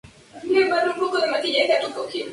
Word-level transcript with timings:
Vive 0.43 0.63
en 0.65 0.71
el 0.71 0.73
East 0.73 0.99
Village 1.43 1.67
neoyorquino. 1.79 2.29